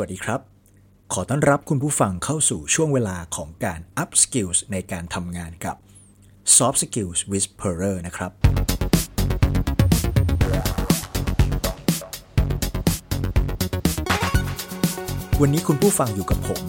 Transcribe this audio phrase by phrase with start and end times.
[0.00, 0.40] วัสดีครับ
[1.12, 5.76] ขอต้อนรับคุณผู้ฟังเข้าสู่ช่วงเวลาของการ up skills ในการทำงานกับ
[6.56, 8.32] soft skills whisperer นะครับ
[15.40, 16.62] วันนี้คุณผู้ฟังอยู่กับผม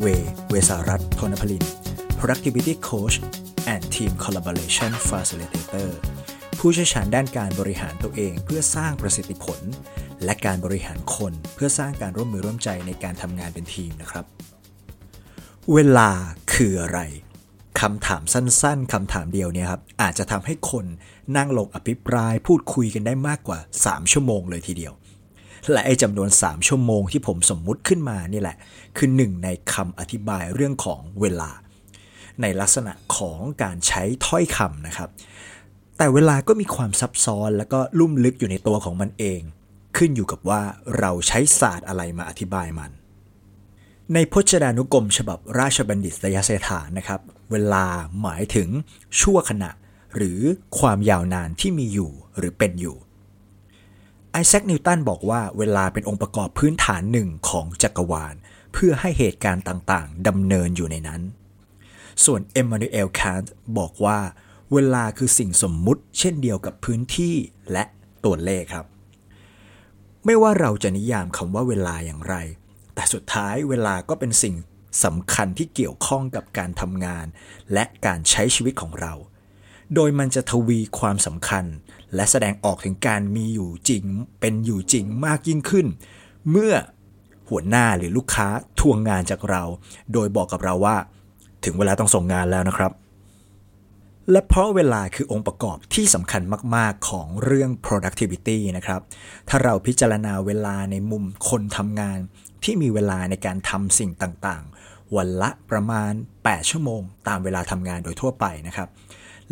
[0.00, 0.06] เว
[0.50, 1.64] เวสารัตน์ธนพลิน
[2.18, 3.16] productivity coach
[3.72, 5.90] and team collaboration facilitator
[6.58, 9.60] ผู้เชี่ยวชาญด้านการบริหารตัวเองเพื่อสร้างประสิทธิผล
[10.24, 14.24] และการบริหารคนเพื่อสร้างการร่วมมือร่วมใจในการทำงานเป็นทีมนะครับ
[15.74, 16.10] เวลา
[16.52, 17.00] คืออะไร
[17.80, 20.86] คำถามสั้นๆคำถามเดียวเนี่ยครับอาจจะทำให้คน
[21.36, 24.92] นั่งลงอภิปรายพูดคุยกันได้มากกว่า 3 ชั่วโมงเลยทีเดียว
[25.72, 28.56] และไอ้จำนวน 3 ชั่วโมงที่ผมสมมุติขึ้นมานี่แหละ
[28.96, 31.50] คือหนึ่งในคำอธิบายเรื่องของเวลา
[32.42, 35.10] ในลักษณะของการใช้ถ้อยคำนะครับ
[35.98, 39.40] แต่เวลาก็มีความซับซ้อนแล้วก็ลุ่มลึกอยู่ในตัวของมันเอง
[39.96, 40.62] ขึ้นอยู่กับว่า
[40.98, 42.90] เราใช้ศาสตร์อะไรมาอธิบายมัน
[44.14, 47.20] ในพจนานุกรมฉบับราชบัณฑิตยสถานนะครับ
[47.50, 47.86] เวลา
[48.22, 48.68] หมายถึง
[49.20, 49.70] ชั่วขณะ
[50.16, 50.40] หรือ
[50.78, 52.96] ความยาวนานที่มีอยู่หรือเป็นอยู่
[54.32, 58.34] ไอแซคนิวตันบอกว่าเวลาเป็นองค์ประกอบพื้นฐานหนึ่งของจักรวาล
[58.72, 61.20] เพื่อให้เหตุการณ์ต่างๆดำเนินอยู่ในนั้น
[62.24, 64.18] ส่วนเอ็มมานูเอลคานต์บอกว่า
[64.72, 67.34] เวลาคือสิ่งสมมุติเช่นเดียวกับพื้นที่
[67.72, 67.84] และ
[68.24, 68.86] ตัวเลขครับ
[70.26, 72.34] ไม่ว่าเราจะนิยามคำว่าเวลาอย่างไร
[72.94, 74.54] แต่สุดท้ายเวลาก็เป็นสิ่ง
[75.04, 77.26] สำคัญที่เกี่ยวข้องกับการทำงาน
[77.72, 79.12] และการใช้ชีวิตของเรา
[79.94, 81.64] โดยมันจะทวีความสำคัญ
[82.14, 84.04] และแสดงออกถึงการมีอยู่จริง
[84.40, 85.86] เป็นอยู่จริงมากยิ่งขึ้น
[86.50, 86.74] เมื่อ
[87.48, 88.48] หัวหน้าหรือลูกค้า
[88.80, 89.62] ทวงงานจากเรา
[90.12, 90.96] โดยบอกกับเราว่า
[91.64, 92.92] ถึงเวลาต้องส่งงานแล้วนะครับ
[94.32, 96.42] และเพราะเวลาคือองค์ประกอบที่สำคัญ
[96.76, 99.00] มาก ๆ ของเรื่อง productivity นะครับ
[99.48, 102.18] ถ้าเราพิจารณาเวลาในมุมคนทำงาน
[102.64, 108.88] ที่มีเวลาในการทำสิ่งต่างๆ วันละประมาณ 8 ชั่วโมง ตามเวลาทำงานโดยทั่วไปนะครับ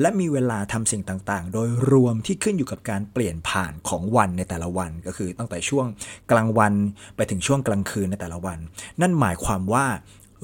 [0.00, 5.86] และมีเวลาทำสิ่งต่างๆ โดยรวมที่ขึ้นอยู่กับการเปลี่ยนผ่านของวันในแต่ละวัน ก็คือตั้งแต่ช่วง
[6.30, 6.74] กลางวัน
[7.16, 8.58] ไปถึงช่วงกลางคืนในแต่ละวัน
[9.00, 9.86] นั่นหมายความว่า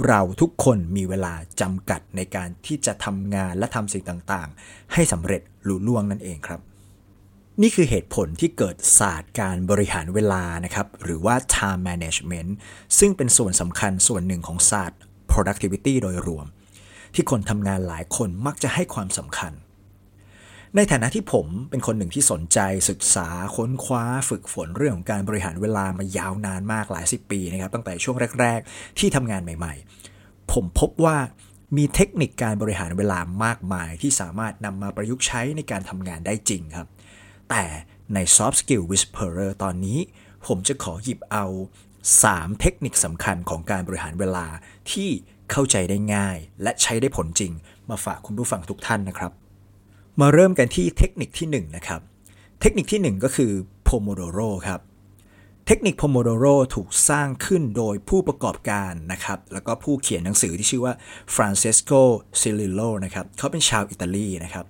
[0.08, 6.60] เราทุกคนมีเวลาจำกัดในการที่จะทำงานและทำสิ่งต่างๆ ให้สำเร็จลุล่วงนั่นเองครับ
[7.62, 12.50] นี่คือเหตุผลที่เกิดศาสตร์การบริหารเวลานะครับ หรือว่า time management
[12.98, 15.00] ซึ่งเป็นส่วนสำคัญส่วนหนึ่งของศาสตร์
[15.32, 16.46] productivity โดยรวม
[17.14, 19.52] ที่คนทำงานหลายคนมักจะให้ความสำคัญ
[20.76, 22.58] ในฐานะที่ผมเป็นคนหนึ่งที่สนใจ
[22.90, 29.74] ศึกษาค้นคว้าฝึกฝนเรื่องของการบริหารเวลามายาวนานมากหลายสิบปีนะครับตั้งแต่ช่วงแรก ๆ ที่ทำงานใหม่
[30.12, 31.16] ๆ ผมพบว่า
[31.76, 36.88] มีเทคนิคการบริหารเวลามากมายที่สามารถนำมาประยุกต์ใช้ในการทำงานได้จริงครับ
[37.50, 37.64] แต่
[38.14, 39.98] ใน Soft Skill Whisperer ตอนนี้
[40.46, 41.46] ผมจะขอหยิบเอา
[42.02, 44.46] 3 เทคนิคสำคัญของการบริหารเวลา
[44.92, 45.08] ที่
[45.50, 47.52] เข้าใจได้ง่าย และใช้ได้ผลจริง
[47.90, 49.32] มาฝากคุณผู้ฟังทุกท่านนะครับ
[50.20, 52.00] มาเริ่มกันที่เทคนิคที่1นะครับ
[52.60, 53.52] เทคนิคที่ 1 ก็คือ
[53.88, 54.80] Pomodoro ครับ
[55.66, 60.94] เทคนิค Pomodoro ถูกสร้างขึ้นโดยผู้ประกอบการนะครับ แล้วก็ผู้เขียนหนังสือที่ชื่อว่า
[61.34, 62.00] Francesco
[62.40, 64.64] Cirillo นะครับ เขาเป็นชาวอิตาลีนะครับ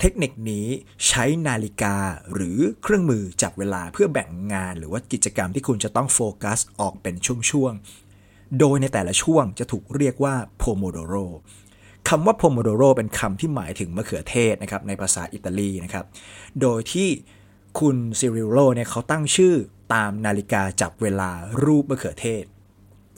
[0.00, 0.66] เทคนิคนี้
[1.08, 1.96] ใช้นาฬิกา
[2.32, 7.14] หรือเครื่องมือจับเวลาเพื่อแบ่งงาน หรือว่ากิจกรรมที่คุณจะต้องโฟกัสออกเป็น
[7.50, 11.26] ช่วงๆ โดยในแต่ละช่วงจะถูกเรียกว่า Pomodoro
[12.08, 16.04] คำว่า Pomodoro เป็นคำที่หมายถึงมะเขือเทศนะครับในภาษาอิตาลีนะครับ
[16.60, 17.08] โดยที่
[17.80, 19.54] คุณซิริโลเนี่ยเขาตั้งชื่อ
[19.94, 21.30] ตามนาฬิกาจับเวลา
[21.64, 22.44] รูปมะเขือเทศ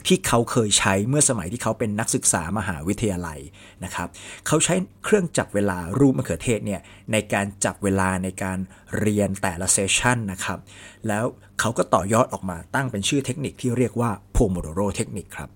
[0.07, 3.39] ที่เขาเคยใช้เมื่อสมัยที่เขาเป็นนักศึกษามหาวิทยาลัย
[3.83, 4.07] นะครับ
[4.47, 6.81] เขาใช้เครื่องจับเวลารูปมะเขือเทศเนี่ย
[7.11, 8.57] ในการจับเวลาในการ
[8.99, 10.59] เรียนแต่ละเซสชันนะครับ
[11.07, 11.25] แล้ว
[11.59, 15.49] เขาก็ต่อยอดออกมาตั้งเป็นชื่อเทคนิคที่เรียกว่า Pomodoro เทคนิคครับ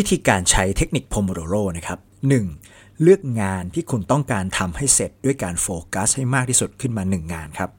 [0.00, 1.98] วิธีการใช้เทคนิค Pomodoro นะครับ
[2.50, 3.02] 1.
[3.02, 7.70] เลือกงานที่คุณต้องการทำให้เสร็จด้วยการโฟกัสให้มากที่สุดขึ้นมา 1 งานครับ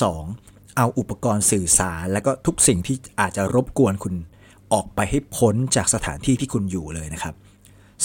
[0.00, 0.76] 2.
[0.76, 4.14] เอาอุปกรณ์สื่อสาร และก็ทุกสิ่งที่อาจจะรบกวนคุณ
[4.72, 7.34] ออกไปให้พ้นจากสถานที่ที่คุณอยู่เลยนะครับ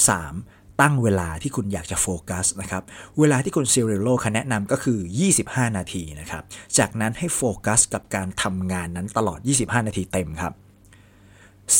[0.05, 0.81] 3.
[0.81, 2.83] ตั้งเวลาที่คุณอยากจะโฟกัสนะครับ
[3.19, 4.99] เวลาที่คุณซิริโลคแนะนำก็คือ
[5.37, 6.43] 25 นาทีนะครับ
[6.77, 10.53] จากนั้นให้โฟกัสกับการทำงานนั้นตลอด 25 นาทีเต็มครับ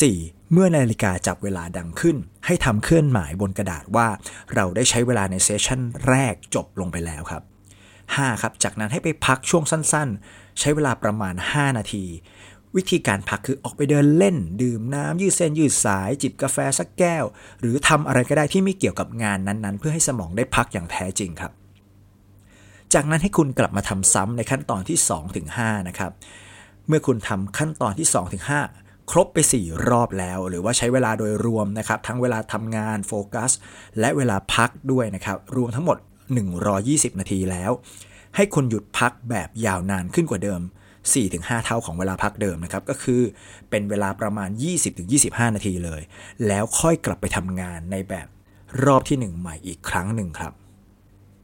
[0.00, 0.35] 4.
[0.52, 2.16] เมื่อนาฬิกาจับเวลาดังขึ้น
[2.46, 4.08] ให้ทำเคลื่อนหมายบนกระดาษว่า
[4.54, 7.42] เราได้ใช้เวลาในเซสชันแรกจบลงไปแล้วครับ
[7.92, 8.42] 5.
[8.42, 12.04] ครับ จากนั้นให้ไปพักช่วงสั้นๆ ใช้เวลาประมาณ 5 นาที
[12.76, 17.24] วิธีการพักคือออกไปเดินเล่น ดื่มน้ำยืดเส้นยืดสาย จิบกาแฟสักแก้ว
[17.60, 21.52] หรือทำอะไรก็ได้ที่ไม่เกี่ยวกับงานนั้นๆ เพื่อให้สมองได้พักอย่างแท้จริงครับ
[22.94, 24.98] จากนั้นให้คุณกลับมาทำซ้ำในขั้นตอนที่
[25.42, 26.12] 2-5 นะครับ
[26.88, 28.08] เมื่อคุณทำขั้นตอนที่
[28.48, 33.50] 2-5 ครบไป 4 รอบแล้ว หรือว่าใช้เวลาโดยรวมนะครับ ทั้งเวลาทำงานโฟกัส
[34.00, 35.98] และเวลาพักด้วยนะครับ รวมทั้งหมด
[36.58, 37.70] 120 นาทีแล้ว
[38.36, 40.60] ให้คุณหยุดพักแบบยาวนานขึ้นกว่าเดิม
[41.12, 43.22] 4-5 เท่าของเวลาพักเดิมนะครับ ก็คือ
[43.70, 44.50] เป็นเวลาประมาณ
[45.02, 46.02] 20-25 นาทีเลย
[46.46, 48.26] แล้วค่อยกลับไปทำงานในแบบ
[48.84, 50.52] รอบที่ 1 ใหม่อีกครั้งหนึ่งครับ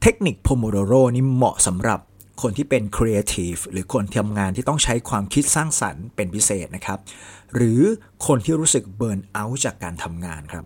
[0.01, 1.99] เทคนิค Pomodoro นี่เหมาะสำหรับ
[2.41, 6.99] คนที่เป็นครีเอทีฟหรือคนทำงานที่ต้องใช้ความคิดสร้างสรรค์เป็นพิเศษนะครับ
[7.55, 7.81] หรือ
[8.27, 10.65] คนที่รู้สึก burnout จากการทำงานครับ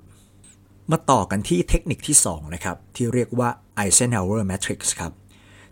[0.92, 3.50] มาต่อกันที่เทคนิคที่2นะครับที่เรียกว่า
[3.82, 5.12] Eisenhower Matrix ครับ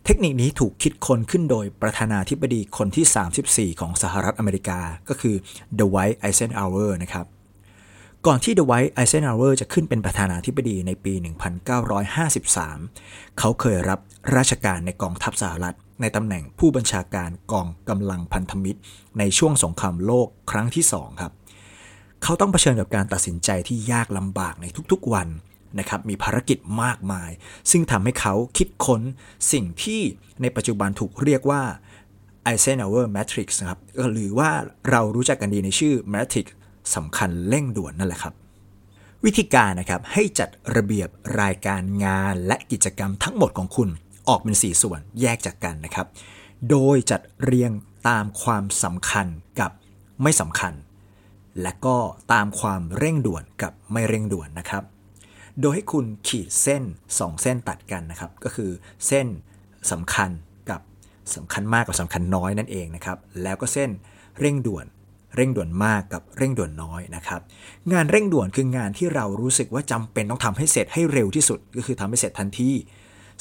[0.06, 5.36] เทคนิคนี้ถูกคิดค้นขึ้นโดยประธานาธิบดีคนที่ 34 ของสหรัฐอเมริกา ก็คือ
[5.80, 7.26] Dwight Eisenhower นะครับ
[8.26, 11.14] ก่อนที่ Dwight Eisenhower จะขึ้นเป็นประธานาธิบดีในปี
[12.06, 14.00] 1953 เขาเคยรับ
[14.36, 18.80] ราชการในกองทัพสหรัฐ ในตำแหน่งผู้บัญชาการกองกำลังพันธมิตร
[19.20, 21.34] ในช่วงสงครามโลกครั้งที่2ครับ
[22.24, 25.28] เขาต้องเผชิญกับการตัดสินใจที่ยากลำบากในทุกๆวัน
[25.80, 27.32] นะครับมีภารกิจมากมาย
[27.72, 29.02] ซึ่งทำให้เขาคิดค้น
[29.52, 30.02] สิ่งที่
[30.42, 31.62] ในปัจจุบันถูกเรียกว่า
[32.48, 33.80] Eisenhower Matrix นะครับ
[34.12, 34.50] หรือว่า
[34.90, 36.46] เรารู้จักกันดีในชื่อ Matrix
[36.96, 38.34] สำคัญเร่งด่วนนั่นแหละครับ
[39.26, 41.10] วิธีการนะครับให้จัดระเบียบ
[41.42, 43.90] รายการงานและกิจกรรมทั้งหมดของคุณ
[44.28, 46.08] ออกเป็น 4 ส่วนแยกจากกันนะครับ
[46.70, 47.72] โดยจัดเรียง
[48.10, 49.28] ตามความสำคัญ
[49.60, 49.72] กับ
[50.24, 50.74] ไม่สำคัญ
[51.62, 51.98] และก็
[52.34, 54.84] ตามความเร่งด่วนกับไม่เร่งด่วนนะครับ
[55.60, 56.84] โดยให้คุณขีดเส้น
[57.14, 58.72] 2 เส้นตัดกันนะครับ ก็คือ
[59.08, 59.28] เส้น
[59.92, 60.30] สำคัญ
[60.70, 60.82] กับ
[61.36, 63.90] สำคัญมากกับสำคัญน้อยนั่นเองนะครับ แล้วก็เส้น
[64.40, 64.86] เร่งด่วน
[65.36, 67.42] เร่งด่วนมากกับเร่งด่วนน้อยนะครับ
[67.94, 72.72] งานเร่งด่วนคืองานที่เรารู้สึกว่าจำเป็นต้องทำให้เสร็จให้เร็วที่สุด ก็คือทำให้เสร็จทันที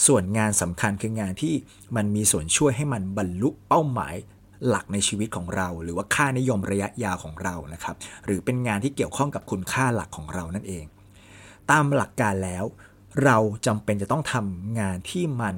[0.07, 1.55] ส่วนงานสำคัญคืองานที่
[1.97, 4.15] มันมีส่วนช่วยให้มันบรรลุเป้าหมาย
[4.69, 10.85] หลักในชีวิตของเรา หรือว่าค่านิยมระยะยาวของเรานะครับ หรือเป็นงานที่เกี่ยวข้องกับคุณค่าหลักของเรานั่นเอง
[11.71, 12.65] ตามหลักการแล้ว
[13.25, 13.37] เรา
[13.67, 15.57] จำเป็นจะต้องทำงานที่มัน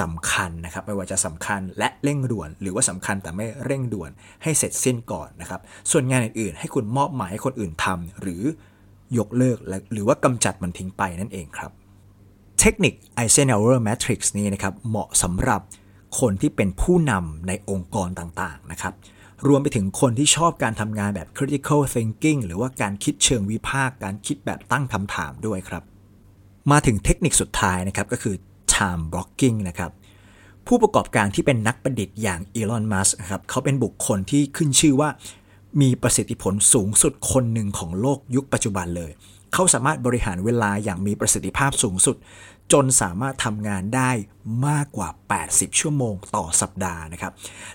[0.00, 4.10] สำคัญนะครับ ไม่ว่าจะสำคัญและเร่งด่วน หรือว่าสำคัญแต่ไม่เร่งด่วน
[4.42, 5.60] ให้เสร็จสิ้นก่อนนะครับ
[5.90, 8.42] ส่วนงานอื่นๆ ให้คุณมอบหมายให้คนอื่นทำหรือ
[9.18, 9.58] ยกเลิก
[9.92, 11.72] หรือว่ากำจัดมันทิ้งไปนั่นเองครับ
[12.66, 15.60] เทคนิค Eisenhower Matrix นี้นะครับเหมาะสำหรับ
[16.20, 18.94] คนที่เป็นผู้นำในองค์กรต่างๆนะครับ
[19.46, 25.82] รวมไปถึงคนที่ชอบการทำงานแบบ critical thinking หรือว่าการคิดเชิงวิพากษ์การคิดแบบตั้งคำถามด้วยครับ
[26.70, 28.34] มาถึงเทคนิคสุดท้ายนะครับก็คือ
[28.74, 29.90] time blocking นะครับ
[30.66, 35.08] ผู้ประกอบการที่เป็นนักประดิษฐ์อย่างอีลอนมัสครับเขาเป็นบุคคลที่ขึ้นชื่อว่า
[35.80, 39.12] มีประสิทธิผลสูงสุดคนหนึ่งของโลกยุคปัจจุบันเลย
[39.56, 42.16] เขาสามารถบริหารเวลาอย่างมีประสิทธิภาพสูงสุด
[42.72, 44.10] จนสามารถทำงานได้
[44.66, 45.08] มากกว่า
[45.44, 47.32] 80 ชั่วโมงต่อสัปดาห์นะครับ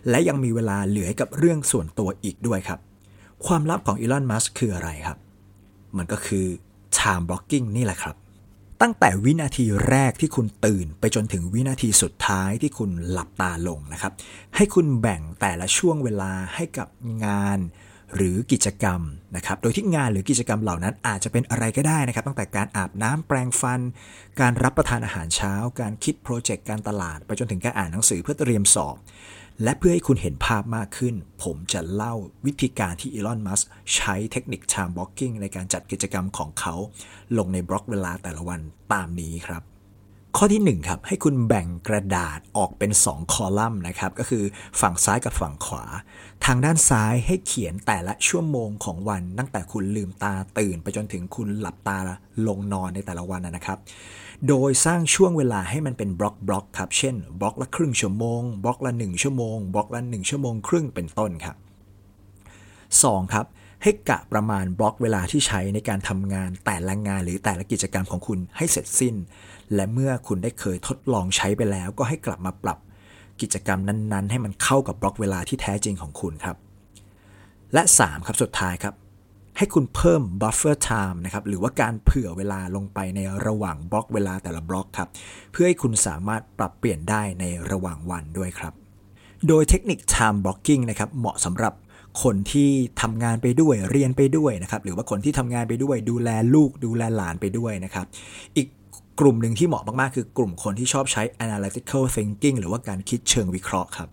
[0.10, 2.80] และยังมีเวลาเหลือกับเรื่องส่วนตัวอีกด้วยครับ
[3.46, 5.18] ความลับของอีลอน มัสก์คืออะไรครับ
[5.98, 6.46] มันก็คือ
[6.98, 8.16] time blocking นี่แหละครับ
[8.82, 14.14] ตั้งแต่วินาทีแรกที่คุณตื่นไปจนถึงวินาทีสุดท้ายที่คุณหลับตาลงนะครับ
[14.56, 16.88] ให้คุณแบ่งแต่ละช่วงเวลาให้กับ
[17.26, 17.60] งาน
[18.16, 19.02] หรือกิจกรรม
[19.36, 23.82] นะครับ โดยที่งานหรือกิจกรรมเหล่านั้นอาจจะเป็นอะไรก็ได้นะครับ ตั้งแต่การอาบน้ำแปรงฟัน
[24.40, 28.96] การรับประทานอาหารเช้า การคิดโปรเจกต์การตลาด ไปจนถึงการอ่านหนังสือเพื่อเตรียมสอบ
[29.64, 32.16] และเพื่อให้คุณเห็นภาพมากขึ้น ผมจะเล่า
[32.46, 33.62] วิธีการที่ Elon Musk
[33.96, 36.76] ใช้เทคนิค time blocking ในการจัดกิจกรรมของเขา
[37.38, 38.60] ลงในบล็อกเวลาแต่ละวัน
[38.94, 39.64] ตามนี้ครับ
[40.38, 44.44] ข้อที่ 1 ครับ ให้คุณแบ่งกระดาษออกเป็น 2 คอลัมน์นะครับ ก็คือ
[44.82, 45.84] ฝั่งซ้ายกับฝั่งขวา
[46.46, 51.98] ทางด้านซ้ายให้เขียนแต่ละชั่วโมงของวัน ตั้งแต่คุณลืมตาตื่น ไปจนถึงคุณหลับตา
[52.48, 53.78] ลงนอนในแต่ละวันนะครับ
[54.48, 61.56] โดยสร้างช่วงเวลาให้มันเป็นบล็อกบล็อกครับ เช่นบล็อกละครึ่งชั่วโมงบล็อกละ 1 ชั่วโมงบล็อกละ 1 ชั่วโมงครึ่งเป็นต้นครับ
[62.70, 63.34] 2.
[63.34, 63.46] ครับ
[63.84, 69.16] ให้กะประมาณบล็อกเวลาที่ใช้ในการทำงานแต่ละงานหรือแต่ละกิจกรรมของคุณให้เสร็จสิ้น
[69.76, 72.80] และเมื่อคุณได้เคยทดลองใช้ไปแล้ว ก็ให้กลับมาปรับ
[73.42, 76.58] กิจกรรมนั้นๆ ให้มันเข้ากับบล็อกเวลาที่แท้จริงของคุณครับ
[77.74, 78.96] และ3ครับสุดท้ายครับ
[79.58, 85.10] ให้คุณเพิ่ม buffer time นะครับหรือว่าการเผื่อเวลาลงไปในระหว่างบล็อกเวลาแต่ละบล็อกครับ
[85.52, 88.74] เพื่อให้คุณสามารถปรับเปลี่ยนได้ในระหว่างวันด้วยครับ
[89.48, 91.74] โดยเทคนิค time blocking นะครับเหมาะสำหรับ
[92.24, 92.70] คนที่
[93.02, 98.06] ทำงานไปด้วยเรียนไปด้วยนะครับหรือว่าคนที่ทำงานไปด้วย ดูแลลูกดูแลหลานไปด้วยนะครับ
[98.58, 98.68] อีก
[99.20, 104.10] กลุ่มหนึ่งที่เหมาะมากๆ คือกลุ่มคนที่ชอบใช้ analytical thinking หรือว่าการคิดเชิงวิเคราะห์ครับ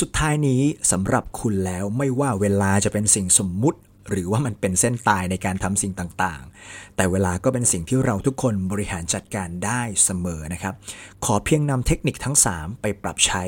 [0.00, 3.78] สุดท้ายนี้สำหรับคุณแล้วไม่ว่าเวลาจะเป็นสิ่งสมมุติ
[4.10, 10.74] หรือว่ามันเป็นเส้นตายในการทำสิ่งต่างๆ แต่เวลาก็เป็นสิ่งที่เราทุกคนบริหารจัดการได้เสมอนะครับ
[11.24, 13.44] ขอเพียงนำเทคนิคทั้ง 3 ไปปรับใช้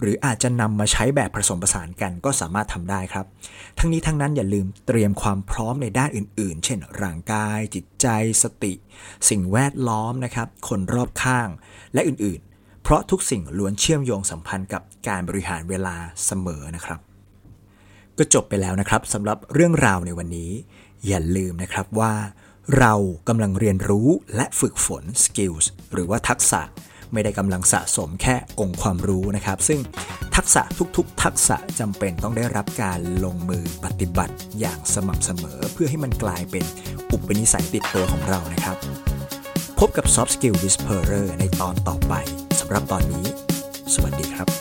[0.00, 3.26] หรืออาจจะนำมาใช้แบบผสมผสานกันก็สามารถทำได้ครับ
[3.78, 8.06] ทั้งนี้ทั้งนั้นอย่าลืมเตรียมความพร้อมในด้านอื่น ๆ เช่น ร่างกาย จิตใจ
[8.42, 8.72] สติ
[9.28, 11.48] สิ่งแวดล้อมนะครับ คนรอบข้าง
[11.94, 17.00] และอื่นๆ เพราะทุกสิ่งล้วนเชื่อมโยงสัมพันธ์กับการบริหารเวลาเสมอนะครับ
[18.20, 20.50] ก็จบไปแล้วนะครับสำหรับเรื่องราวในวันนี้
[21.06, 22.14] อย่าลืมนะครับว่า
[22.78, 22.94] เรา
[23.28, 26.60] กำลังเรียนรู้และฝึกฝน skills หรือว่าทักษะ
[27.12, 29.80] ไม่ได้กำลังสะสมแค่องค์ความรู้นะครับ ซึ่ง
[30.36, 30.62] ทักษะ
[30.96, 36.64] ทุกๆ ทักษะจำเป็นต้องได้รับการลงมือปฏิบัติอย่างสม่ำเสมอ เพื่อให้มันกลายเป็น
[37.12, 38.76] อุปนิสัยติดตัวของเรานะครับ
[39.78, 42.14] พบกับ Soft Skill Whisperer ในตอนต่อไป
[42.60, 43.26] สำหรับตอนนี้
[43.94, 44.59] สวัสดีครับ